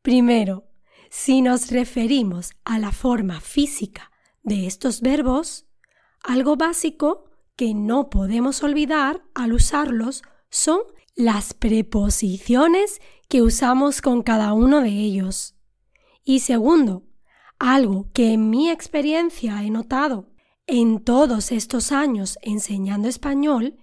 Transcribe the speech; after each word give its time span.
Primero, 0.00 0.64
si 1.10 1.42
nos 1.42 1.70
referimos 1.70 2.52
a 2.64 2.78
la 2.78 2.92
forma 2.92 3.40
física 3.40 4.10
de 4.42 4.66
estos 4.66 5.02
verbos, 5.02 5.66
algo 6.22 6.56
básico 6.56 7.26
que 7.56 7.74
no 7.74 8.08
podemos 8.08 8.62
olvidar 8.62 9.22
al 9.34 9.52
usarlos 9.52 10.22
son 10.48 10.80
las 11.14 11.52
preposiciones 11.52 13.00
que 13.28 13.42
usamos 13.42 14.00
con 14.00 14.22
cada 14.22 14.54
uno 14.54 14.80
de 14.80 14.88
ellos. 14.88 15.54
Y 16.24 16.40
segundo, 16.40 17.04
algo 17.58 18.08
que 18.14 18.32
en 18.32 18.48
mi 18.48 18.70
experiencia 18.70 19.62
he 19.62 19.68
notado 19.68 20.30
en 20.66 21.04
todos 21.04 21.52
estos 21.52 21.92
años 21.92 22.38
enseñando 22.40 23.08
español 23.08 23.76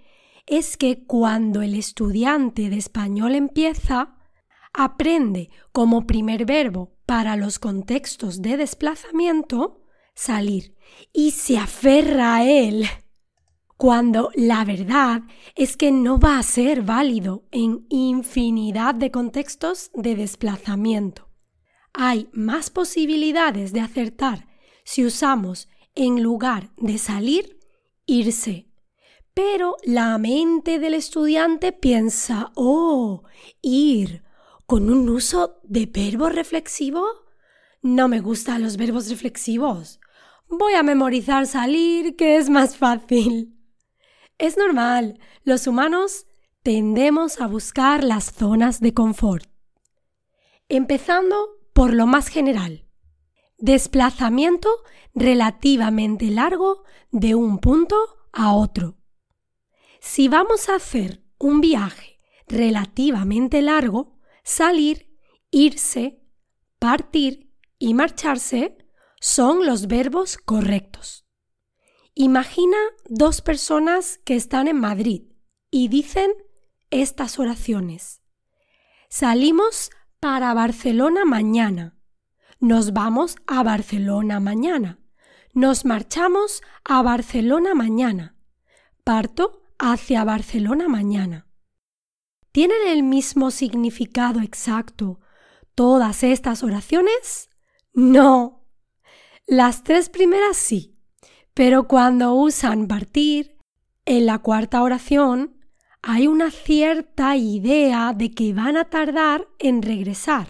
es 0.45 0.77
que 0.77 1.05
cuando 1.05 1.61
el 1.61 1.73
estudiante 1.75 2.69
de 2.69 2.77
español 2.77 3.35
empieza, 3.35 4.15
aprende 4.73 5.49
como 5.71 6.05
primer 6.05 6.45
verbo 6.45 6.97
para 7.05 7.35
los 7.35 7.59
contextos 7.59 8.41
de 8.41 8.57
desplazamiento 8.57 9.81
salir 10.16 10.75
y 11.13 11.31
se 11.31 11.57
aferra 11.57 12.35
a 12.35 12.50
él 12.50 12.85
cuando 13.78 14.31
la 14.35 14.63
verdad 14.63 15.23
es 15.55 15.75
que 15.75 15.91
no 15.91 16.17
va 16.17 16.39
a 16.39 16.44
ser 16.44 16.81
válido 16.81 17.44
en 17.51 17.85
infinidad 17.89 18.95
de 18.95 19.11
contextos 19.11 19.91
de 19.94 20.16
desplazamiento. 20.16 21.29
Hay 21.94 22.29
más 22.31 22.69
posibilidades 22.69 23.73
de 23.73 23.81
acertar 23.81 24.47
si 24.84 25.05
usamos 25.05 25.67
en 25.94 26.22
lugar 26.22 26.72
de 26.78 26.97
salir, 26.97 27.59
irse. 28.05 28.65
Pero 29.35 29.75
la 29.84 30.18
mente 30.18 30.79
del 30.79 30.94
estudiante 30.94 31.73
piensa, 31.73 32.53
oh, 32.56 33.23
ir, 33.62 34.23
con 34.66 34.90
un 34.90 35.09
uso 35.09 35.59
de 35.63 35.88
verbo 35.88 36.29
reflexivo. 36.29 37.06
No 37.81 38.07
me 38.07 38.22
gustan 38.22 38.63
los 38.63 38.78
verbos 38.78 39.09
reflexivos. 39.09 40.00
Voy 40.47 40.73
a 40.73 40.84
memorizar 40.84 41.47
salir, 41.47 42.16
que 42.16 42.38
es 42.38 42.50
más 42.50 42.78
fácil. 42.78 43.59
Es 44.38 44.57
normal, 44.57 45.19
los 45.44 45.67
humanos 45.67 46.28
tendemos 46.63 47.41
a 47.41 47.47
buscar 47.47 48.06
las 48.06 48.31
zonas 48.31 48.79
de 48.79 48.94
confort. 48.94 49.50
Empezando 50.69 51.35
por 51.73 51.94
lo 51.94 52.07
más 52.07 52.29
general. 52.29 52.88
Desplazamiento 53.57 54.69
relativamente 55.13 56.31
largo 56.31 56.84
de 57.12 57.35
un 57.35 57.59
punto 57.59 57.97
a 58.31 58.53
otro. 58.53 58.96
Si 60.07 60.27
vamos 60.27 60.69
a 60.69 60.75
hacer 60.75 61.23
un 61.39 61.61
viaje 61.61 62.19
relativamente 62.47 63.63
largo, 63.63 64.19
salir, 64.43 65.17
irse, 65.49 66.21
partir 66.77 67.51
y 67.79 67.95
marcharse 67.95 68.77
son 69.19 69.66
los 69.66 69.88
verbos 69.88 70.38
correctos. 70.38 71.25
Imagina 72.13 72.77
dos 73.09 73.41
personas 73.41 74.19
que 74.23 74.35
están 74.35 74.67
en 74.67 74.79
Madrid 74.79 75.23
y 75.71 75.88
dicen 75.88 76.31
estas 76.91 77.39
oraciones. 77.39 78.22
Salimos 79.09 79.89
para 80.19 80.53
Barcelona 80.53 81.25
mañana. 81.25 81.97
Nos 82.59 82.93
vamos 82.93 83.37
a 83.47 83.63
Barcelona 83.63 84.39
mañana. 84.39 84.99
Nos 85.53 85.83
marchamos 85.83 86.61
a 86.83 87.01
Barcelona 87.01 87.73
mañana. 87.73 88.37
Parto 89.03 89.65
hacia 89.80 90.24
Barcelona 90.24 90.88
mañana. 90.88 91.47
¿Tienen 92.52 92.88
el 92.88 93.03
mismo 93.03 93.52
significado 93.52 94.40
exacto 94.40 95.19
todas 95.75 96.24
estas 96.24 96.63
oraciones? 96.63 97.50
No. 97.94 98.66
Las 99.47 99.84
tres 99.84 100.09
primeras 100.09 100.58
sí 100.58 100.96
pero 101.56 101.88
cuando 101.88 102.35
usan 102.35 102.88
partir, 102.88 103.56
en 104.06 104.25
la 104.28 104.40
cuarta 104.40 104.84
oración 104.84 105.56
hay 106.03 106.28
una 106.28 106.52
cierta 106.52 107.38
idea 107.38 108.14
de 108.14 108.31
que 108.31 108.53
van 108.53 108.75
a 108.75 108.90
tardar 108.90 109.47
en 109.58 109.81
regresar. 109.81 110.50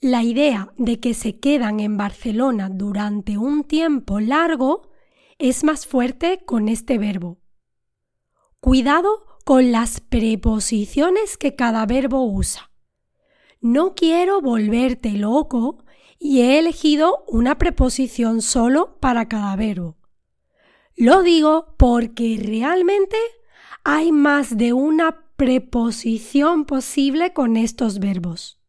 La 0.00 0.22
idea 0.22 0.70
de 0.76 1.00
que 1.00 1.14
se 1.14 1.40
quedan 1.40 1.80
en 1.80 1.96
Barcelona 1.96 2.68
durante 2.68 3.38
un 3.38 3.64
tiempo 3.64 4.20
largo 4.20 4.90
es 5.38 5.64
más 5.64 5.86
fuerte 5.86 6.44
con 6.44 6.68
este 6.68 6.98
verbo. 6.98 7.38
Cuidado 8.60 9.24
con 9.44 9.70
las 9.70 10.00
preposiciones 10.00 11.38
que 11.38 11.54
cada 11.54 11.86
verbo 11.86 12.24
usa. 12.24 12.72
No 13.60 13.94
quiero 13.94 14.40
volverte 14.40 15.12
loco 15.12 15.84
y 16.18 16.40
he 16.40 16.58
elegido 16.58 17.24
una 17.28 17.56
preposición 17.56 18.42
solo 18.42 18.98
para 18.98 19.28
cada 19.28 19.54
verbo. 19.54 19.96
Lo 20.96 21.22
digo 21.22 21.76
porque 21.78 22.40
realmente 22.44 23.16
hay 23.84 24.10
más 24.10 24.56
de 24.56 24.72
una 24.72 25.24
preposición 25.36 26.64
posible 26.64 27.32
con 27.32 27.56
estos 27.56 28.00
verbos. 28.00 28.60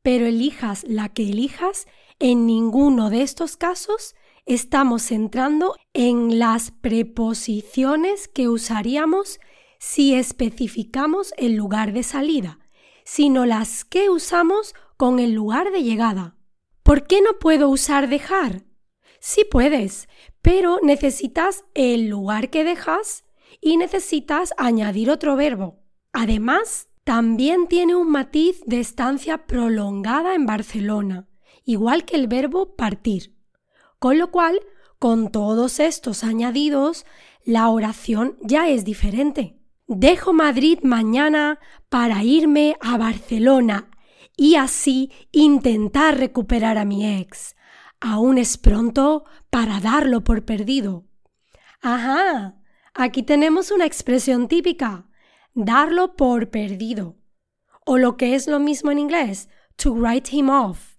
Pero 0.00 0.24
elijas 0.24 0.82
la 0.88 1.10
que 1.10 1.24
elijas, 1.24 1.86
en 2.18 2.46
ninguno 2.46 3.10
de 3.10 3.20
estos 3.20 3.58
casos 3.58 4.14
estamos 4.46 5.02
centrando 5.02 5.74
en 5.92 6.38
las 6.38 6.70
preposiciones 6.70 8.28
que 8.28 8.48
usaríamos 8.48 9.40
si 9.78 10.14
especificamos 10.14 11.32
el 11.36 11.54
lugar 11.54 11.92
de 11.92 12.02
salida, 12.02 12.58
sino 13.04 13.46
las 13.46 13.84
que 13.84 14.10
usamos 14.10 14.74
con 14.96 15.18
el 15.18 15.32
lugar 15.32 15.72
de 15.72 15.82
llegada. 15.82 16.36
¿Por 16.82 17.06
qué 17.06 17.20
no 17.22 17.38
puedo 17.38 17.68
usar 17.68 18.08
dejar? 18.08 18.64
Sí 19.20 19.44
puedes, 19.50 20.08
pero 20.42 20.78
necesitas 20.82 21.64
el 21.74 22.08
lugar 22.08 22.50
que 22.50 22.64
dejas 22.64 23.24
y 23.60 23.76
necesitas 23.76 24.52
añadir 24.56 25.10
otro 25.10 25.36
verbo. 25.36 25.82
Además, 26.12 26.88
también 27.04 27.66
tiene 27.66 27.96
un 27.96 28.10
matiz 28.10 28.60
de 28.66 28.80
estancia 28.80 29.46
prolongada 29.46 30.34
en 30.34 30.46
Barcelona, 30.46 31.28
igual 31.64 32.04
que 32.04 32.16
el 32.16 32.28
verbo 32.28 32.76
partir. 32.76 33.39
Con 34.00 34.18
lo 34.18 34.30
cual, 34.30 34.58
con 34.98 35.30
todos 35.30 35.78
estos 35.78 36.24
añadidos, 36.24 37.04
la 37.44 37.68
oración 37.68 38.38
ya 38.40 38.66
es 38.66 38.86
diferente. 38.86 39.58
Dejo 39.86 40.32
Madrid 40.32 40.78
mañana 40.82 41.58
para 41.90 42.24
irme 42.24 42.76
a 42.80 42.96
Barcelona 42.96 43.90
y 44.38 44.54
así 44.54 45.12
intentar 45.32 46.16
recuperar 46.16 46.78
a 46.78 46.86
mi 46.86 47.20
ex. 47.20 47.56
Aún 48.00 48.38
es 48.38 48.56
pronto 48.56 49.26
para 49.50 49.80
darlo 49.80 50.24
por 50.24 50.46
perdido. 50.46 51.04
Ajá, 51.82 52.56
aquí 52.94 53.22
tenemos 53.22 53.70
una 53.70 53.84
expresión 53.84 54.48
típica, 54.48 55.10
darlo 55.52 56.16
por 56.16 56.48
perdido. 56.48 57.18
O 57.84 57.98
lo 57.98 58.16
que 58.16 58.34
es 58.34 58.46
lo 58.46 58.60
mismo 58.60 58.90
en 58.90 58.98
inglés, 58.98 59.50
to 59.76 59.92
write 59.92 60.34
him 60.34 60.48
off. 60.48 60.89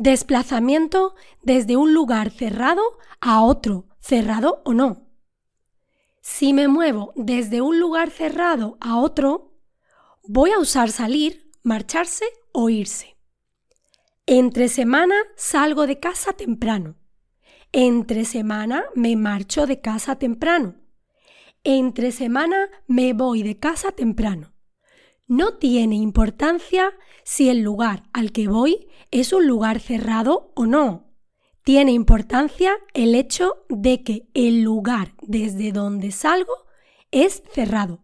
Desplazamiento 0.00 1.14
desde 1.42 1.76
un 1.76 1.92
lugar 1.92 2.30
cerrado 2.30 2.80
a 3.20 3.42
otro, 3.42 3.84
cerrado 3.98 4.62
o 4.64 4.72
no. 4.72 5.06
Si 6.22 6.54
me 6.54 6.68
muevo 6.68 7.12
desde 7.16 7.60
un 7.60 7.78
lugar 7.78 8.10
cerrado 8.10 8.78
a 8.80 8.98
otro, 8.98 9.52
voy 10.26 10.52
a 10.52 10.58
usar 10.58 10.90
salir, 10.90 11.50
marcharse 11.62 12.24
o 12.50 12.70
irse. 12.70 13.18
Entre 14.24 14.68
semana 14.68 15.16
salgo 15.36 15.86
de 15.86 16.00
casa 16.00 16.32
temprano. 16.32 16.96
Entre 17.70 18.24
semana 18.24 18.86
me 18.94 19.16
marcho 19.16 19.66
de 19.66 19.82
casa 19.82 20.16
temprano. 20.16 20.76
Entre 21.62 22.10
semana 22.10 22.70
me 22.86 23.12
voy 23.12 23.42
de 23.42 23.58
casa 23.58 23.92
temprano. 23.92 24.54
No 25.30 25.54
tiene 25.54 25.94
importancia 25.94 26.92
si 27.22 27.50
el 27.50 27.60
lugar 27.60 28.02
al 28.12 28.32
que 28.32 28.48
voy 28.48 28.88
es 29.12 29.32
un 29.32 29.46
lugar 29.46 29.78
cerrado 29.78 30.50
o 30.56 30.66
no. 30.66 31.14
Tiene 31.62 31.92
importancia 31.92 32.72
el 32.94 33.14
hecho 33.14 33.64
de 33.68 34.02
que 34.02 34.28
el 34.34 34.62
lugar 34.62 35.14
desde 35.22 35.70
donde 35.70 36.10
salgo 36.10 36.52
es 37.12 37.44
cerrado 37.52 38.02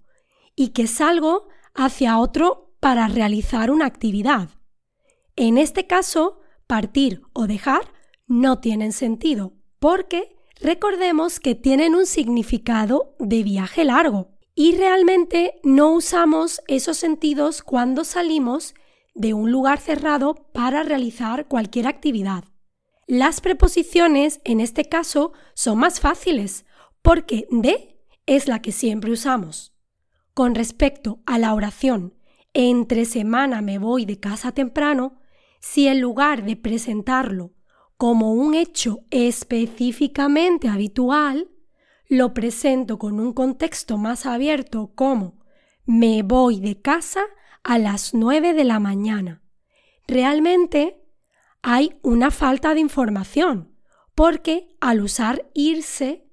y 0.54 0.68
que 0.68 0.86
salgo 0.86 1.48
hacia 1.74 2.20
otro 2.20 2.76
para 2.78 3.08
realizar 3.08 3.72
una 3.72 3.86
actividad. 3.86 4.50
En 5.34 5.58
este 5.58 5.88
caso, 5.88 6.38
partir 6.68 7.22
o 7.32 7.48
dejar 7.48 7.92
no 8.28 8.60
tienen 8.60 8.92
sentido 8.92 9.52
porque 9.80 10.36
recordemos 10.60 11.40
que 11.40 11.56
tienen 11.56 11.96
un 11.96 12.06
significado 12.06 13.16
de 13.18 13.42
viaje 13.42 13.84
largo 13.84 14.35
y 14.58 14.74
realmente 14.74 15.60
no 15.62 15.90
usamos 15.90 16.62
esos 16.66 16.96
sentidos 16.96 17.62
cuando 17.62 18.04
salimos 18.04 18.74
de 19.14 19.34
un 19.34 19.52
lugar 19.52 19.78
cerrado 19.78 20.34
para 20.52 20.82
realizar 20.82 21.46
cualquier 21.46 21.86
actividad. 21.86 22.42
Las 23.06 23.42
preposiciones 23.42 24.40
en 24.44 24.60
este 24.60 24.86
caso 24.86 25.32
son 25.54 25.78
más 25.78 26.00
fáciles 26.00 26.64
porque 27.02 27.46
de 27.50 28.00
es 28.24 28.48
la 28.48 28.62
que 28.62 28.72
siempre 28.72 29.12
usamos. 29.12 29.74
Con 30.32 30.54
respecto 30.54 31.20
a 31.26 31.38
la 31.38 31.52
oración 31.52 32.14
entre 32.54 33.04
semana 33.04 33.60
me 33.60 33.78
voy 33.78 34.06
de 34.06 34.18
casa 34.18 34.52
temprano, 34.52 35.20
si 35.60 35.86
en 35.86 36.00
lugar 36.00 36.44
de 36.44 36.56
presentarlo 36.56 37.52
como 37.98 38.32
un 38.32 38.54
hecho 38.54 39.00
específicamente 39.10 40.68
habitual, 40.68 41.50
lo 42.08 42.34
presento 42.34 42.98
con 42.98 43.20
un 43.20 43.32
contexto 43.32 43.98
más 43.98 44.26
abierto 44.26 44.92
como 44.94 45.44
me 45.84 46.22
voy 46.22 46.60
de 46.60 46.80
casa 46.80 47.22
a 47.62 47.78
las 47.78 48.14
9 48.14 48.54
de 48.54 48.64
la 48.64 48.78
mañana. 48.78 49.42
Realmente 50.06 51.02
hay 51.62 51.98
una 52.02 52.30
falta 52.30 52.74
de 52.74 52.80
información 52.80 53.76
porque 54.14 54.76
al 54.80 55.02
usar 55.02 55.50
irse 55.52 56.26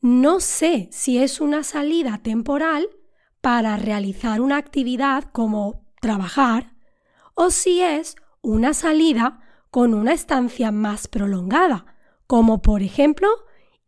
no 0.00 0.40
sé 0.40 0.88
si 0.92 1.18
es 1.18 1.40
una 1.40 1.64
salida 1.64 2.20
temporal 2.22 2.88
para 3.40 3.76
realizar 3.76 4.40
una 4.40 4.56
actividad 4.56 5.24
como 5.32 5.86
trabajar 6.00 6.74
o 7.34 7.50
si 7.50 7.80
es 7.80 8.16
una 8.42 8.74
salida 8.74 9.40
con 9.70 9.94
una 9.94 10.12
estancia 10.12 10.70
más 10.70 11.08
prolongada, 11.08 11.86
como 12.26 12.62
por 12.62 12.82
ejemplo 12.82 13.28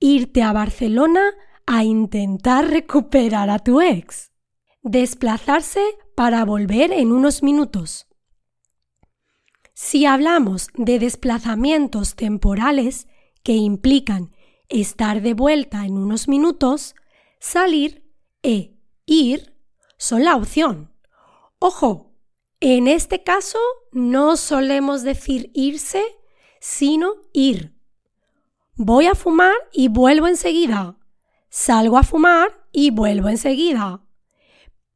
irte 0.00 0.42
a 0.42 0.52
Barcelona 0.52 1.34
a 1.66 1.84
intentar 1.84 2.68
recuperar 2.68 3.50
a 3.50 3.58
tu 3.58 3.80
ex. 3.80 4.32
Desplazarse 4.82 5.82
para 6.14 6.44
volver 6.44 6.92
en 6.92 7.12
unos 7.12 7.42
minutos. 7.42 8.06
Si 9.74 10.06
hablamos 10.06 10.68
de 10.74 10.98
desplazamientos 10.98 12.16
temporales 12.16 13.06
que 13.44 13.52
implican 13.52 14.34
estar 14.68 15.22
de 15.22 15.34
vuelta 15.34 15.86
en 15.86 15.96
unos 15.96 16.26
minutos, 16.26 16.94
salir 17.38 18.04
e 18.42 18.76
ir 19.06 19.54
son 19.96 20.24
la 20.24 20.36
opción. 20.36 20.92
Ojo, 21.58 22.12
en 22.60 22.88
este 22.88 23.22
caso 23.22 23.58
no 23.92 24.36
solemos 24.36 25.02
decir 25.02 25.50
irse, 25.54 26.02
sino 26.60 27.14
ir. 27.32 27.77
Voy 28.80 29.06
a 29.06 29.16
fumar 29.16 29.56
y 29.72 29.88
vuelvo 29.88 30.28
enseguida. 30.28 30.96
Salgo 31.50 31.98
a 31.98 32.04
fumar 32.04 32.52
y 32.70 32.92
vuelvo 32.92 33.28
enseguida. 33.28 34.04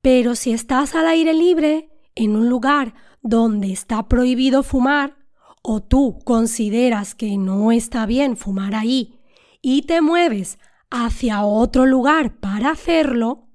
Pero 0.01 0.37
si 0.37 0.53
estás 0.53 0.95
al 0.95 1.09
aire 1.09 1.35
libre, 1.35 1.91
en 2.15 2.37
un 2.37 2.49
lugar 2.49 2.95
donde 3.23 3.73
está 3.73 4.07
prohibido 4.07 4.63
fumar, 4.63 5.17
o 5.65 5.83
tú 5.83 6.21
consideras 6.25 7.17
que 7.17 7.37
no 7.37 7.73
está 7.73 8.07
bien 8.07 8.37
fumar 8.37 8.77
ahí 8.77 9.19
y 9.61 9.83
te 9.83 10.01
mueves 10.01 10.61
hacia 10.89 11.43
otro 11.43 11.85
lugar 11.85 12.39
para 12.39 12.71
hacerlo, 12.71 13.49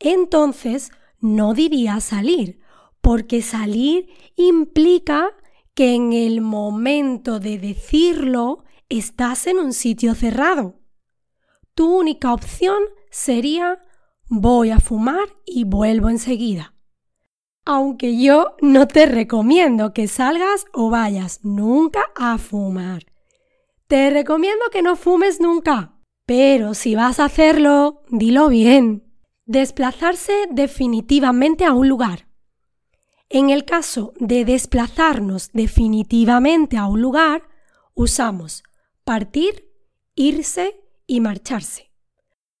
entonces 0.00 0.90
no 1.20 1.54
dirías 1.54 2.02
salir, 2.02 2.58
porque 3.00 3.40
salir 3.40 4.08
implica 4.34 5.30
que 5.74 5.94
en 5.94 6.12
el 6.12 6.40
momento 6.40 7.38
de 7.38 7.58
decirlo 7.58 8.63
estás 8.88 9.46
en 9.46 9.58
un 9.58 9.72
sitio 9.72 10.14
cerrado. 10.14 10.80
Tu 11.74 11.86
única 11.86 12.32
opción 12.32 12.82
sería 13.10 13.80
voy 14.28 14.70
a 14.70 14.80
fumar 14.80 15.28
y 15.46 15.64
vuelvo 15.64 16.08
enseguida. 16.08 16.74
Aunque 17.64 18.20
yo 18.20 18.56
no 18.60 18.86
te 18.86 19.06
recomiendo 19.06 19.92
que 19.92 20.06
salgas 20.06 20.66
o 20.72 20.90
vayas 20.90 21.40
nunca 21.42 22.04
a 22.14 22.36
fumar. 22.38 23.06
Te 23.86 24.10
recomiendo 24.10 24.64
que 24.70 24.82
no 24.82 24.96
fumes 24.96 25.40
nunca. 25.40 25.94
Pero 26.26 26.74
si 26.74 26.94
vas 26.94 27.20
a 27.20 27.26
hacerlo, 27.26 28.02
dilo 28.08 28.48
bien. 28.48 29.04
Desplazarse 29.46 30.32
definitivamente 30.50 31.64
a 31.64 31.72
un 31.72 31.88
lugar. 31.88 32.26
En 33.28 33.50
el 33.50 33.64
caso 33.64 34.12
de 34.18 34.44
desplazarnos 34.44 35.50
definitivamente 35.52 36.76
a 36.76 36.86
un 36.86 37.02
lugar, 37.02 37.42
usamos 37.94 38.62
partir, 39.04 39.70
irse 40.14 40.80
y 41.06 41.20
marcharse. 41.20 41.90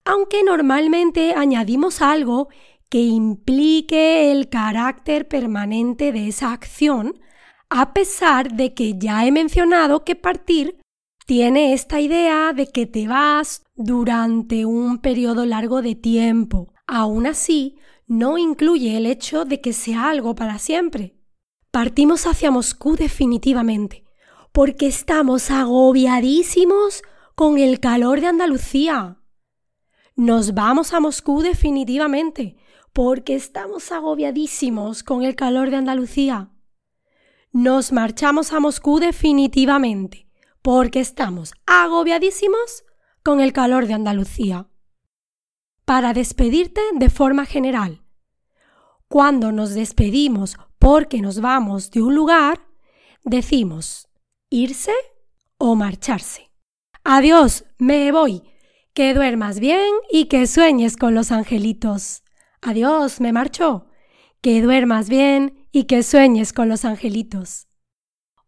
Aunque 0.04 0.42
normalmente 0.44 1.34
añadimos 1.34 2.02
algo 2.02 2.48
que 2.90 3.00
implique 3.00 4.30
el 4.30 4.48
carácter 4.50 5.26
permanente 5.26 6.12
de 6.12 6.28
esa 6.28 6.52
acción, 6.52 7.18
a 7.70 7.94
pesar 7.94 8.52
de 8.52 8.74
que 8.74 8.98
ya 8.98 9.26
he 9.26 9.32
mencionado 9.32 10.04
que 10.04 10.14
partir 10.14 10.78
tiene 11.26 11.72
esta 11.72 12.00
idea 12.00 12.52
de 12.52 12.66
que 12.66 12.86
te 12.86 13.08
vas 13.08 13.62
durante 13.74 14.66
un 14.66 14.98
periodo 14.98 15.46
largo 15.46 15.80
de 15.80 15.94
tiempo. 15.94 16.74
Aún 16.86 17.26
así, 17.26 17.78
no 18.06 18.36
incluye 18.36 18.98
el 18.98 19.06
hecho 19.06 19.46
de 19.46 19.62
que 19.62 19.72
sea 19.72 20.10
algo 20.10 20.34
para 20.34 20.58
siempre. 20.58 21.16
Partimos 21.70 22.26
hacia 22.26 22.50
Moscú 22.50 22.94
definitivamente 22.96 24.03
porque 24.54 24.86
estamos 24.86 25.50
agobiadísimos 25.50 27.02
con 27.34 27.58
el 27.58 27.80
calor 27.80 28.20
de 28.20 28.28
Andalucía. 28.28 29.18
Nos 30.14 30.54
vamos 30.54 30.94
a 30.94 31.00
Moscú 31.00 31.42
definitivamente, 31.42 32.56
porque 32.92 33.34
estamos 33.34 33.90
agobiadísimos 33.90 35.02
con 35.02 35.24
el 35.24 35.34
calor 35.34 35.70
de 35.70 35.76
Andalucía. 35.78 36.52
Nos 37.50 37.90
marchamos 37.90 38.52
a 38.52 38.60
Moscú 38.60 39.00
definitivamente, 39.00 40.28
porque 40.62 41.00
estamos 41.00 41.52
agobiadísimos 41.66 42.84
con 43.24 43.40
el 43.40 43.52
calor 43.52 43.88
de 43.88 43.94
Andalucía. 43.94 44.68
Para 45.84 46.12
despedirte 46.12 46.80
de 46.92 47.10
forma 47.10 47.44
general. 47.44 48.04
Cuando 49.08 49.50
nos 49.50 49.74
despedimos 49.74 50.56
porque 50.78 51.20
nos 51.22 51.40
vamos 51.40 51.90
de 51.90 52.02
un 52.02 52.14
lugar, 52.14 52.60
decimos 53.24 54.08
irse 54.54 54.92
o 55.58 55.74
marcharse. 55.74 56.52
Adiós, 57.02 57.64
me 57.76 58.12
voy. 58.12 58.42
Que 58.92 59.12
duermas 59.12 59.58
bien 59.58 59.92
y 60.12 60.26
que 60.26 60.46
sueñes 60.46 60.96
con 60.96 61.12
los 61.12 61.32
angelitos. 61.32 62.22
Adiós, 62.62 63.20
me 63.20 63.32
marcho. 63.32 63.86
Que 64.40 64.62
duermas 64.62 65.08
bien 65.08 65.66
y 65.72 65.84
que 65.84 66.04
sueñes 66.04 66.52
con 66.52 66.68
los 66.68 66.84
angelitos. 66.84 67.66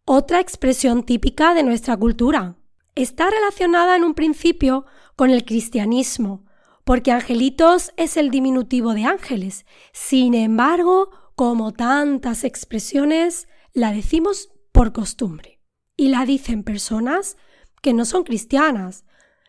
Otra 0.05 0.39
expresión 0.39 1.03
típica 1.03 1.53
de 1.53 1.63
nuestra 1.63 1.97
cultura. 1.97 2.55
Está 2.95 3.29
relacionada 3.29 3.97
en 3.97 4.05
un 4.05 4.13
principio 4.13 4.85
con 5.17 5.29
el 5.29 5.43
cristianismo, 5.43 6.45
porque 6.85 7.11
angelitos 7.11 7.91
es 7.97 8.15
el 8.15 8.31
diminutivo 8.31 8.93
de 8.93 9.03
ángeles. 9.03 9.65
Sin 9.91 10.35
embargo, 10.35 11.09
como 11.35 11.73
tantas 11.73 12.45
expresiones, 12.45 13.49
la 13.73 13.91
decimos 13.91 14.49
por 14.71 14.93
costumbre 14.93 15.56
y 15.97 16.09
la 16.09 16.25
dicen 16.25 16.63
personas 16.63 17.35
que 17.81 17.93
no 17.93 18.05
son 18.05 18.23
cristianas. 18.23 19.03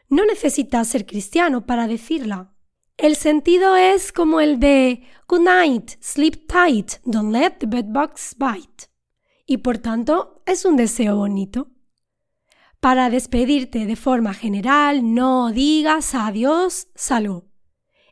No 0.08 0.24
necesitas 0.24 0.88
ser 0.88 1.06
cristiano 1.06 1.66
para 1.66 1.86
decirla. 1.86 2.54
El 2.96 3.14
sentido 3.14 3.76
es 3.76 4.10
como 4.10 4.40
el 4.40 4.58
de 4.58 5.02
Good 5.28 5.42
night, 5.42 5.90
sleep 6.00 6.48
tight, 6.48 6.94
don't 7.04 7.32
let 7.32 7.58
the 7.58 7.66
bedbugs 7.66 8.34
bite. 8.36 8.86
Y 9.46 9.58
por 9.58 9.78
tanto 9.78 10.42
es 10.46 10.64
un 10.64 10.76
deseo 10.76 11.16
bonito. 11.16 11.68
Para 12.80 13.10
despedirte 13.10 13.86
de 13.86 13.96
forma 13.96 14.34
general, 14.34 15.14
no 15.14 15.52
digas 15.52 16.14
adiós, 16.14 16.88
salud. 16.94 17.44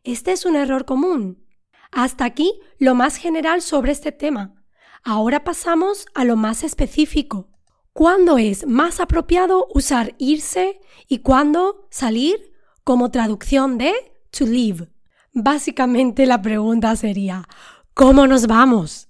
Este 0.04 0.32
es 0.32 0.44
un 0.44 0.56
error 0.56 0.84
común. 0.84 1.46
Hasta 1.90 2.24
aquí 2.24 2.60
lo 2.78 2.94
más 2.94 3.16
general 3.16 3.62
sobre 3.62 3.92
este 3.92 4.12
tema. 4.12 4.62
Ahora 5.02 5.44
pasamos 5.44 6.06
a 6.14 6.24
lo 6.24 6.36
más 6.36 6.62
específico. 6.62 7.55
¿Cuándo 7.96 8.36
es 8.36 8.66
más 8.66 9.00
apropiado 9.00 9.68
usar 9.72 10.14
irse 10.18 10.80
y 11.08 11.20
cuándo 11.20 11.88
salir 11.90 12.52
como 12.84 13.10
traducción 13.10 13.78
de 13.78 13.94
to 14.30 14.44
leave? 14.44 14.90
Básicamente 15.32 16.26
la 16.26 16.42
pregunta 16.42 16.94
sería, 16.96 17.48
¿cómo 17.94 18.26
nos 18.26 18.48
vamos? 18.48 19.08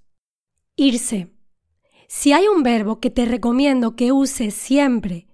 Irse. 0.77 1.35
Si 2.07 2.33
hay 2.33 2.47
un 2.47 2.63
verbo 2.63 3.01
que 3.01 3.11
te 3.11 3.25
recomiendo 3.25 3.97
que 3.97 4.13
uses 4.13 4.55
siempre 4.55 5.27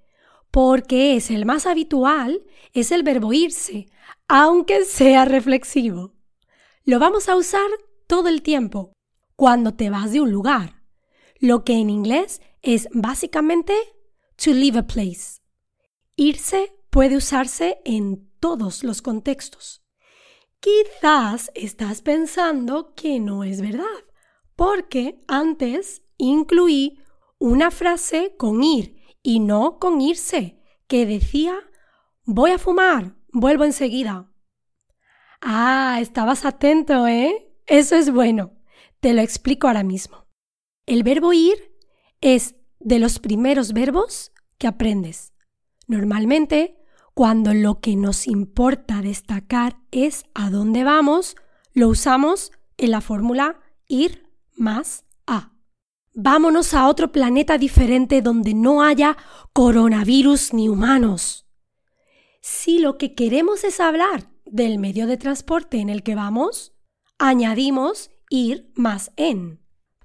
porque 0.50 1.16
es 1.16 1.30
el 1.30 1.44
más 1.44 1.66
habitual, 1.66 2.42
es 2.72 2.90
el 2.90 3.02
verbo 3.02 3.34
irse, 3.34 3.86
aunque 4.28 4.86
sea 4.86 5.26
reflexivo. 5.26 6.14
Lo 6.86 6.98
vamos 6.98 7.28
a 7.28 7.36
usar 7.36 7.68
todo 8.06 8.30
el 8.30 8.40
tiempo, 8.40 8.94
cuando 9.36 9.74
te 9.74 9.90
vas 9.90 10.10
de 10.10 10.22
un 10.22 10.32
lugar, 10.32 10.82
lo 11.38 11.64
que 11.64 11.74
en 11.74 11.90
inglés 11.90 12.40
es 12.62 12.88
básicamente 12.92 13.74
to 14.36 14.52
leave 14.52 14.78
a 14.78 14.86
place. 14.86 15.40
Irse 16.16 16.72
puede 16.90 17.16
usarse 17.16 17.80
en 17.84 18.30
todos 18.38 18.84
los 18.84 19.02
contextos. 19.02 19.82
Quizás 20.60 21.50
estás 21.54 22.02
pensando 22.02 22.94
que 22.94 23.18
no 23.18 23.44
es 23.44 23.60
verdad, 23.60 24.04
porque 24.54 25.20
antes 25.26 26.02
incluí 26.18 27.00
una 27.38 27.70
frase 27.70 28.36
con 28.38 28.62
ir 28.62 28.96
y 29.22 29.40
no 29.40 29.78
con 29.78 30.00
irse, 30.00 30.60
que 30.86 31.06
decía 31.06 31.58
voy 32.24 32.52
a 32.52 32.58
fumar, 32.58 33.16
vuelvo 33.32 33.64
enseguida. 33.64 34.32
Ah, 35.40 35.98
estabas 36.00 36.44
atento, 36.44 37.08
¿eh? 37.08 37.52
Eso 37.66 37.96
es 37.96 38.12
bueno. 38.12 38.52
Te 39.00 39.12
lo 39.12 39.22
explico 39.22 39.66
ahora 39.66 39.82
mismo. 39.82 40.28
El 40.86 41.02
verbo 41.02 41.32
ir 41.32 41.71
es 42.22 42.54
de 42.80 42.98
los 42.98 43.18
primeros 43.18 43.74
verbos 43.74 44.32
que 44.56 44.66
aprendes. 44.66 45.34
Normalmente, 45.86 46.78
cuando 47.12 47.52
lo 47.52 47.80
que 47.80 47.96
nos 47.96 48.26
importa 48.26 49.02
destacar 49.02 49.76
es 49.90 50.24
a 50.32 50.48
dónde 50.48 50.84
vamos, 50.84 51.36
lo 51.74 51.88
usamos 51.88 52.52
en 52.78 52.92
la 52.92 53.02
fórmula 53.02 53.60
ir 53.86 54.26
más 54.54 55.04
a. 55.26 55.52
Vámonos 56.14 56.74
a 56.74 56.88
otro 56.88 57.12
planeta 57.12 57.58
diferente 57.58 58.22
donde 58.22 58.54
no 58.54 58.82
haya 58.82 59.16
coronavirus 59.52 60.54
ni 60.54 60.68
humanos. 60.68 61.46
Si 62.40 62.78
lo 62.78 62.98
que 62.98 63.14
queremos 63.14 63.64
es 63.64 63.80
hablar 63.80 64.30
del 64.44 64.78
medio 64.78 65.06
de 65.06 65.16
transporte 65.16 65.78
en 65.78 65.88
el 65.88 66.02
que 66.02 66.14
vamos, 66.14 66.72
añadimos 67.18 68.10
ir 68.28 68.72
más 68.74 69.12
en. 69.16 69.61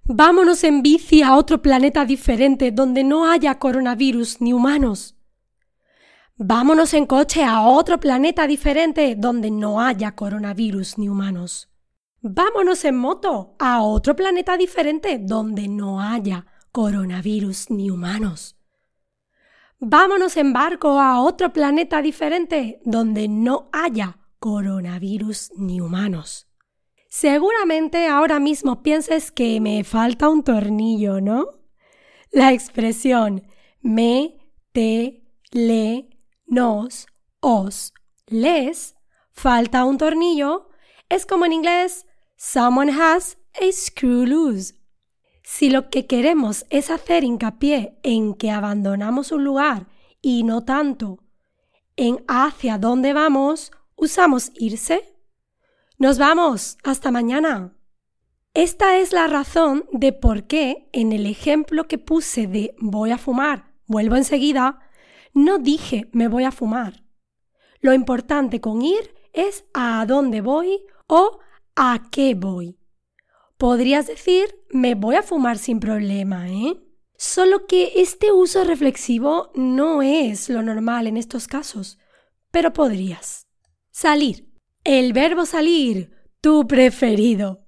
Vámonos 0.09 0.63
en 0.63 0.83
bici 0.83 1.21
a 1.21 1.35
otro 1.35 1.61
planeta 1.61 2.05
diferente 2.05 2.71
donde 2.71 3.03
no 3.03 3.29
haya 3.29 3.59
coronavirus 3.59 4.39
ni 4.39 4.53
humanos. 4.53 5.17
Vámonos 6.37 6.93
en 6.93 7.05
coche 7.05 7.43
a 7.43 7.63
otro 7.63 7.99
planeta 7.99 8.47
diferente 8.47 9.15
donde 9.17 9.51
no 9.51 9.81
haya 9.81 10.15
coronavirus 10.15 10.97
ni 10.97 11.09
humanos. 11.09 11.69
Vámonos 12.21 12.85
en 12.85 12.95
moto 12.95 13.57
a 13.59 13.81
otro 13.81 14.15
planeta 14.15 14.55
diferente 14.55 15.19
donde 15.21 15.67
no 15.67 15.99
haya 15.99 16.45
coronavirus 16.71 17.69
ni 17.71 17.89
humanos. 17.89 18.55
Vámonos 19.77 20.37
en 20.37 20.53
barco 20.53 21.01
a 21.01 21.21
otro 21.21 21.51
planeta 21.51 22.01
diferente 22.01 22.79
donde 22.85 23.27
no 23.27 23.67
haya 23.73 24.19
coronavirus 24.39 25.51
ni 25.57 25.81
humanos. 25.81 26.46
Seguramente 27.09 28.07
ahora 28.07 28.39
mismo 28.39 28.83
pienses 28.83 29.31
que 29.31 29.61
me 29.61 29.83
falta 29.83 30.27
un 30.27 30.43
tornillo, 30.43 31.21
¿no? 31.21 31.45
La 32.31 32.51
expresión 32.51 33.47
me, 33.81 34.37
te, 34.73 35.23
le, 35.51 36.09
nos, 36.45 37.07
os, 37.39 37.93
les, 38.27 38.95
falta 39.31 39.85
un 39.85 39.97
tornillo, 39.97 40.69
es 41.09 41.25
como 41.25 41.45
en 41.45 41.53
inglés 41.53 42.05
someone 42.35 42.91
has 42.91 43.37
a 43.53 43.71
screw 43.71 44.25
loose. 44.25 44.75
Si 45.43 45.69
lo 45.69 45.89
que 45.89 46.07
queremos 46.07 46.65
es 46.69 46.89
hacer 46.89 47.23
hincapié 47.23 47.97
en 48.03 48.33
que 48.33 48.51
abandonamos 48.51 49.31
un 49.31 49.45
lugar 49.45 49.87
y 50.21 50.43
no 50.43 50.65
tanto 50.65 51.19
en 51.95 52.23
hacia 52.27 52.77
dónde 52.77 53.13
vamos, 53.13 53.71
usamos 53.95 54.51
irse 54.55 55.16
nos 55.97 56.17
vamos. 56.17 56.77
Hasta 56.83 57.11
mañana. 57.11 57.73
Esta 58.53 58.97
es 58.97 59.13
la 59.13 59.27
razón 59.27 59.87
de 59.91 60.13
por 60.13 60.47
qué 60.47 60.89
en 60.91 61.11
el 61.11 61.25
ejemplo 61.25 61.87
que 61.87 61.97
puse 61.97 62.47
de 62.47 62.75
voy 62.79 63.11
a 63.11 63.19
fumar, 63.19 63.71
vuelvo 63.85 64.15
enseguida, 64.15 64.79
no 65.33 65.59
dije 65.59 66.09
me 66.11 66.27
voy 66.27 66.43
a 66.43 66.51
fumar. 66.51 67.03
Lo 67.81 67.93
importante 67.93 68.59
con 68.59 68.81
ir 68.81 69.13
es 69.33 69.65
a 69.73 70.03
dónde 70.07 70.41
voy 70.41 70.81
o 71.05 71.39
a 71.75 72.07
qué 72.11 72.33
voy. 72.33 72.79
Podrías 73.57 74.07
decir 74.07 74.63
me 74.71 74.95
voy 74.95 75.15
a 75.15 75.23
fumar 75.23 75.59
sin 75.59 75.79
problema, 75.79 76.49
¿eh? 76.49 76.81
Solo 77.15 77.67
que 77.67 77.93
este 77.97 78.31
uso 78.31 78.63
reflexivo 78.63 79.51
no 79.55 80.01
es 80.01 80.49
lo 80.49 80.61
normal 80.61 81.07
en 81.07 81.17
estos 81.17 81.47
casos, 81.47 81.99
pero 82.51 82.73
podrías. 82.73 83.47
Salir. 83.91 84.46
El 84.87 85.11
verbo 85.11 85.45
salir, 85.45 86.11
tu 86.39 86.65
preferido. 86.65 87.59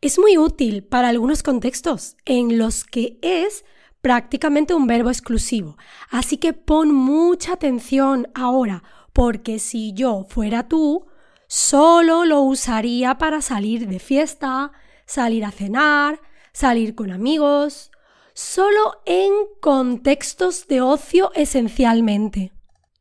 Es 0.00 0.16
muy 0.16 0.38
útil 0.38 0.84
para 0.84 1.08
algunos 1.08 1.42
contextos 1.42 2.16
en 2.24 2.56
los 2.56 2.84
que 2.84 3.18
es 3.20 3.64
prácticamente 4.00 4.74
un 4.74 4.86
verbo 4.86 5.10
exclusivo. 5.10 5.76
Así 6.08 6.36
que 6.36 6.52
pon 6.52 6.94
mucha 6.94 7.54
atención 7.54 8.28
ahora, 8.32 8.84
porque 9.12 9.58
si 9.58 9.92
yo 9.92 10.24
fuera 10.28 10.68
tú, 10.68 11.08
solo 11.48 12.24
lo 12.24 12.42
usaría 12.42 13.18
para 13.18 13.42
salir 13.42 13.88
de 13.88 13.98
fiesta, 13.98 14.70
salir 15.04 15.44
a 15.46 15.50
cenar, 15.50 16.20
salir 16.52 16.94
con 16.94 17.10
amigos, 17.10 17.90
solo 18.34 19.02
en 19.04 19.32
contextos 19.60 20.68
de 20.68 20.80
ocio 20.80 21.32
esencialmente. 21.34 22.52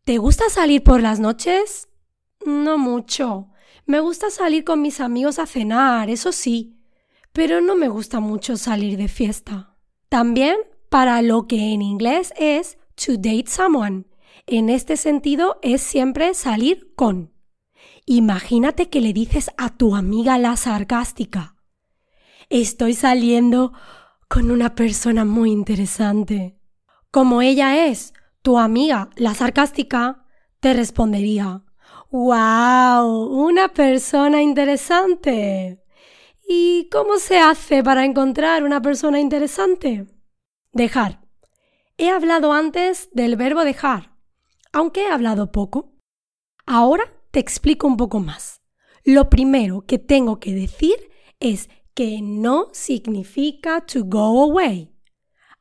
¿Te 0.04 0.18
gusta 0.18 0.50
salir 0.50 0.82
por 0.82 1.00
las 1.00 1.20
noches? 1.20 1.90
No 2.44 2.80
mucho. 2.80 3.52
Me 3.88 4.02
gusta 4.02 4.30
salir 4.30 4.66
con 4.66 4.82
mis 4.82 5.00
amigos 5.00 5.40
a 5.40 5.46
cenar, 5.46 6.10
eso 6.10 6.34
sí, 6.34 6.78
pero 7.32 7.62
no 7.62 7.78
me 7.78 7.88
gusta 7.88 8.20
mucho 8.20 8.58
salir 8.58 8.98
de 8.98 9.08
fiesta. 9.08 9.78
También 10.10 10.58
para 10.90 11.22
lo 11.22 11.48
que 11.48 11.72
en 11.74 11.82
inglés 11.82 12.34
es 12.38 12.78
to 12.96 13.14
date 13.14 13.46
someone. 13.48 14.04
En 14.46 14.70
este 14.70 14.98
sentido 14.98 15.58
es 15.62 15.82
siempre 15.82 16.34
salir 16.34 16.94
con. 16.98 17.32
Imagínate 18.06 18.90
que 18.90 19.00
le 19.00 19.14
dices 19.14 19.52
a 19.58 19.78
tu 19.78 19.96
amiga 19.96 20.38
la 20.38 20.58
sarcástica. 20.58 21.56
Estoy 22.50 22.94
saliendo 22.94 23.72
con 24.28 24.52
una 24.52 24.76
persona 24.76 25.24
muy 25.24 25.50
interesante. 25.52 26.60
Como 27.10 27.42
ella 27.42 27.88
es 27.88 28.14
tu 28.42 28.60
amiga 28.60 29.12
la 29.16 29.34
sarcástica, 29.34 30.26
te 30.60 30.74
respondería 30.74 31.64
¡Wow! 32.10 33.26
Una 33.28 33.68
persona 33.74 34.42
interesante. 34.42 35.84
¿Y 36.48 36.88
cómo 36.90 37.18
se 37.18 37.40
hace 37.40 37.84
para 37.84 38.06
encontrar 38.06 38.64
una 38.64 38.82
persona 38.82 39.20
interesante? 39.20 40.08
Dejar. 40.72 41.20
He 41.98 42.10
hablado 42.10 42.54
antes 42.54 43.10
del 43.12 43.36
verbo 43.36 43.66
dejar, 43.66 44.16
aunque 44.72 45.04
he 45.04 45.12
hablado 45.12 45.52
poco. 45.52 45.98
Ahora 46.66 47.04
te 47.32 47.40
explico 47.40 47.88
un 47.88 47.98
poco 47.98 48.20
más. 48.20 48.62
Lo 49.04 49.30
primero 49.30 49.82
que 49.82 50.00
tengo 50.00 50.40
que 50.40 50.54
decir 50.54 50.96
es 51.42 51.70
que 51.94 52.22
no 52.22 52.70
significa 52.72 53.82
to 53.82 54.06
go 54.06 54.44
away, 54.44 54.94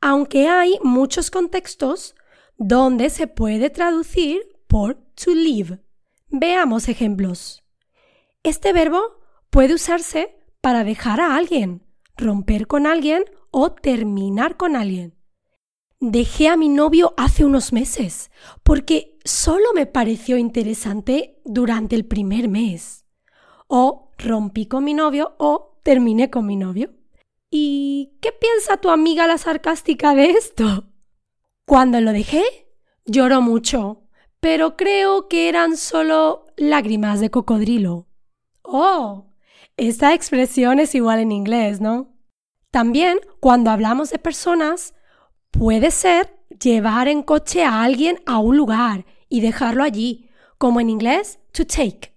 aunque 0.01 0.47
hay 0.47 0.79
muchos 0.83 1.31
contextos 1.31 2.15
donde 2.57 3.11
se 3.11 3.27
puede 3.27 3.71
traducir 3.71 4.43
por 4.69 4.95
to 5.15 5.35
leave. 5.35 5.81
Veamos 6.29 6.89
ejemplos. 6.89 7.63
Este 8.43 8.73
verbo 8.73 9.01
puede 9.51 9.75
usarse 9.75 10.37
para 10.61 10.83
dejar 10.83 11.21
a 11.21 11.37
alguien, 11.37 11.87
romper 12.17 12.67
con 12.67 12.87
alguien 12.87 13.25
o 13.51 13.73
terminar 13.73 14.57
con 14.57 14.75
alguien. 14.75 15.15
Dejé 16.01 16.49
a 16.49 16.57
mi 16.57 16.69
novio 16.69 17.15
hace 17.17 17.45
unos 17.45 17.73
meses 17.73 18.31
porque 18.63 19.19
solo 19.25 19.73
me 19.75 19.87
pareció 19.87 20.37
interesante 20.37 21.41
durante 21.45 21.97
el 21.97 22.05
primer 22.05 22.49
mes. 22.49 23.07
O 23.69 24.13
rompí 24.19 24.67
con 24.67 24.85
mi 24.85 24.95
novio 24.95 25.37
o 25.39 25.81
terminé 25.83 26.29
con 26.29 26.47
mi 26.47 26.57
novio. 26.57 26.91
¿Y 27.51 28.19
qué 28.21 28.33
piensa 28.33 28.77
tu 28.77 28.91
amiga 28.91 29.27
la 29.27 29.39
sarcástica 29.39 30.15
de 30.15 30.31
esto? 30.31 30.85
Cuando 31.65 32.01
lo 32.01 32.13
dejé, 32.13 32.43
lloró 33.05 33.41
mucho, 33.41 34.06
pero 34.47 34.77
creo 34.77 35.27
que 35.27 35.49
eran 35.49 35.77
solo 35.77 36.47
lágrimas 36.57 37.19
de 37.19 37.33
cocodrilo. 37.33 38.07
Oh, 38.63 39.33
esta 39.77 40.15
expresión 40.15 40.79
es 40.79 40.95
igual 40.95 41.19
en 41.19 41.33
inglés, 41.33 41.81
¿no? 41.81 42.15
También, 42.71 43.19
cuando 43.41 43.73
hablamos 43.73 44.11
de 44.11 44.21
personas, 44.21 44.95
puede 45.51 45.91
ser 45.91 46.33
llevar 46.63 47.09
en 47.09 47.25
coche 47.25 47.65
a 47.65 47.83
alguien 47.83 48.21
a 48.25 48.39
un 48.39 48.57
lugar 48.57 49.05
y 49.29 49.41
dejarlo 49.41 49.83
allí, 49.83 50.31
como 50.59 50.79
en 50.79 50.91
inglés, 50.91 51.41
to 51.51 51.67
take. 51.67 52.17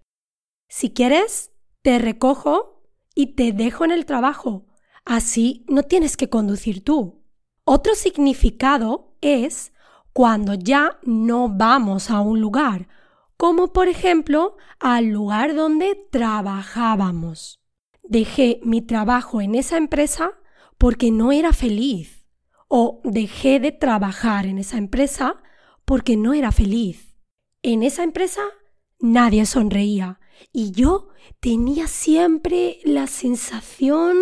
Si 0.67 0.91
quieres, 0.91 1.51
te 1.81 1.97
recojo 1.97 2.83
y 3.15 3.33
te 3.33 3.53
dejo 3.53 3.85
en 3.85 3.91
el 3.91 4.05
trabajo. 4.05 4.67
Así 5.03 5.65
no 5.67 5.81
tienes 5.81 6.15
que 6.15 6.29
conducir 6.29 6.83
tú. 6.83 7.23
Otro 7.63 7.95
significado 7.95 9.15
es 9.19 9.73
cuando 10.19 10.53
ya 10.53 10.99
no 11.03 11.47
vamos 11.47 12.09
a 12.09 12.19
un 12.19 12.41
lugar, 12.41 12.89
como 13.37 13.71
por 13.71 13.87
ejemplo 13.87 14.57
al 14.77 15.05
lugar 15.05 15.55
donde 15.55 15.95
trabajábamos. 16.11 17.61
Dejé 18.03 18.59
mi 18.61 18.81
trabajo 18.81 19.39
en 19.39 19.55
esa 19.55 19.77
empresa 19.77 20.33
porque 20.77 21.09
no 21.09 21.31
era 21.31 21.53
feliz 21.53 22.25
o 22.67 22.99
dejé 23.05 23.61
de 23.61 23.71
trabajar 23.71 24.45
en 24.45 24.57
esa 24.57 24.77
empresa 24.77 25.41
porque 25.85 26.17
no 26.17 26.33
era 26.33 26.51
feliz. 26.51 27.15
En 27.61 27.81
esa 27.81 28.03
empresa 28.03 28.41
nadie 28.99 29.45
sonreía 29.45 30.19
y 30.51 30.71
yo 30.71 31.07
tenía 31.39 31.87
siempre 31.87 32.79
la 32.83 33.07
sensación 33.07 34.17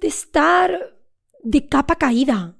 de 0.00 0.08
estar 0.08 0.98
de 1.44 1.68
capa 1.68 1.94
caída. 1.94 2.57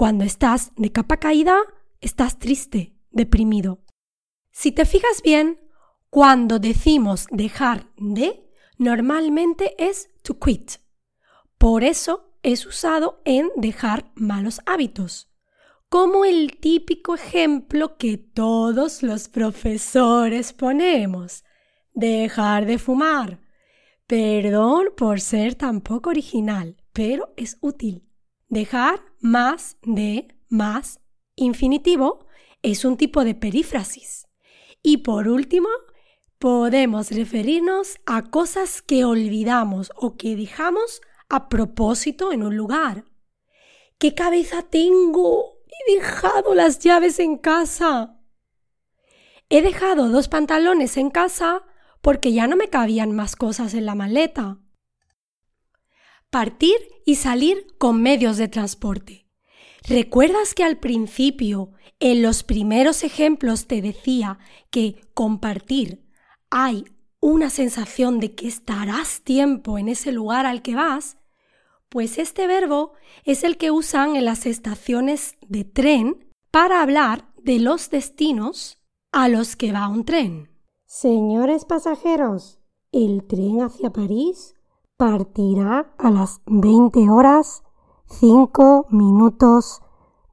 Cuando 0.00 0.24
estás 0.24 0.72
de 0.76 0.90
capa 0.92 1.18
caída, 1.18 1.58
estás 2.00 2.38
triste, 2.38 2.96
deprimido. 3.10 3.80
Si 4.50 4.72
te 4.72 4.86
fijas 4.86 5.20
bien, 5.22 5.60
cuando 6.08 6.58
decimos 6.58 7.26
dejar 7.30 7.84
de, 7.98 8.50
normalmente 8.78 9.74
es 9.76 10.08
to 10.22 10.38
quit. 10.40 10.76
Por 11.58 11.84
eso 11.84 12.32
es 12.42 12.64
usado 12.64 13.20
en 13.26 13.50
dejar 13.56 14.10
malos 14.14 14.62
hábitos, 14.64 15.30
como 15.90 16.24
el 16.24 16.56
típico 16.56 17.14
ejemplo 17.14 17.98
que 17.98 18.16
todos 18.16 19.02
los 19.02 19.28
profesores 19.28 20.54
ponemos, 20.54 21.44
dejar 21.92 22.64
de 22.64 22.78
fumar. 22.78 23.42
Perdón 24.06 24.94
por 24.96 25.20
ser 25.20 25.56
tan 25.56 25.82
poco 25.82 26.08
original, 26.08 26.78
pero 26.94 27.34
es 27.36 27.58
útil. 27.60 28.09
Dejar 28.50 29.00
más 29.20 29.76
de 29.82 30.34
más 30.48 30.98
infinitivo 31.36 32.26
es 32.62 32.84
un 32.84 32.96
tipo 32.96 33.22
de 33.22 33.36
perífrasis. 33.36 34.26
Y 34.82 34.98
por 34.98 35.28
último, 35.28 35.68
podemos 36.40 37.12
referirnos 37.12 38.00
a 38.06 38.24
cosas 38.24 38.82
que 38.82 39.04
olvidamos 39.04 39.92
o 39.94 40.16
que 40.16 40.34
dejamos 40.34 41.00
a 41.28 41.48
propósito 41.48 42.32
en 42.32 42.42
un 42.42 42.56
lugar. 42.56 43.04
¿Qué 43.98 44.16
cabeza 44.16 44.62
tengo? 44.62 45.62
He 45.68 45.94
dejado 45.94 46.56
las 46.56 46.80
llaves 46.80 47.20
en 47.20 47.38
casa. 47.38 48.18
He 49.48 49.62
dejado 49.62 50.08
dos 50.08 50.26
pantalones 50.26 50.96
en 50.96 51.10
casa 51.10 51.62
porque 52.00 52.32
ya 52.32 52.48
no 52.48 52.56
me 52.56 52.68
cabían 52.68 53.12
más 53.12 53.36
cosas 53.36 53.74
en 53.74 53.86
la 53.86 53.94
maleta. 53.94 54.58
Partir 56.30 56.76
y 57.04 57.16
salir 57.16 57.66
con 57.76 58.02
medios 58.02 58.36
de 58.36 58.46
transporte. 58.46 59.26
¿Recuerdas 59.88 60.54
que 60.54 60.62
al 60.62 60.78
principio, 60.78 61.72
en 61.98 62.22
los 62.22 62.44
primeros 62.44 63.02
ejemplos, 63.02 63.66
te 63.66 63.82
decía 63.82 64.38
que 64.70 65.00
compartir 65.12 66.06
hay 66.48 66.84
una 67.18 67.50
sensación 67.50 68.20
de 68.20 68.36
que 68.36 68.46
estarás 68.46 69.22
tiempo 69.22 69.76
en 69.76 69.88
ese 69.88 70.12
lugar 70.12 70.46
al 70.46 70.62
que 70.62 70.76
vas? 70.76 71.16
Pues 71.88 72.16
este 72.16 72.46
verbo 72.46 72.92
es 73.24 73.42
el 73.42 73.56
que 73.56 73.72
usan 73.72 74.14
en 74.14 74.24
las 74.24 74.46
estaciones 74.46 75.36
de 75.48 75.64
tren 75.64 76.28
para 76.52 76.80
hablar 76.80 77.28
de 77.42 77.58
los 77.58 77.90
destinos 77.90 78.78
a 79.10 79.28
los 79.28 79.56
que 79.56 79.72
va 79.72 79.88
un 79.88 80.04
tren. 80.04 80.48
Señores 80.86 81.64
pasajeros, 81.64 82.60
el 82.92 83.26
tren 83.26 83.62
hacia 83.62 83.90
París 83.90 84.54
partirá 85.00 85.94
a 85.96 86.10
las 86.10 86.42
20 86.44 87.08
horas 87.08 87.62
5 88.20 88.88
minutos 88.90 89.80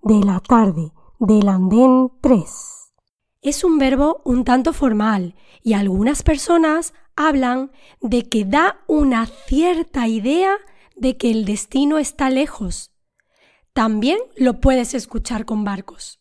de 0.02 0.20
la 0.20 0.42
tarde 0.42 0.92
del 1.20 1.48
andén 1.48 2.12
3. 2.20 2.44
Es 3.42 3.64
un 3.64 3.78
verbo 3.78 4.20
un 4.26 4.44
tanto 4.44 4.74
formal 4.74 5.36
y 5.64 5.72
algunas 5.72 6.22
personas 6.22 6.94
hablan 7.16 7.72
de 8.02 8.28
que 8.28 8.44
da 8.44 8.82
una 8.88 9.26
cierta 9.26 10.10
idea 10.10 10.58
de 10.98 11.16
que 11.16 11.32
el 11.32 11.46
destino 11.46 11.98
está 11.98 12.30
lejos. 12.30 12.92
También 13.72 14.20
lo 14.36 14.60
puedes 14.60 14.94
escuchar 14.96 15.46
con 15.46 15.64
barcos. 15.64 16.20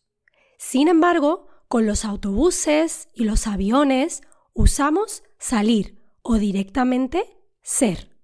Sin 0.57 0.87
embargo, 0.87 1.47
con 1.67 1.85
los 1.85 2.05
autobuses 2.05 3.09
y 3.13 3.25
los 3.25 3.45
aviones 3.45 4.21
usamos 4.53 5.23
salir 5.37 6.01
o 6.21 6.35
directamente 6.35 7.25
ser. 7.61 8.16